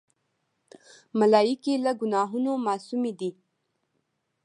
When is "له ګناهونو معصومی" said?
1.85-3.13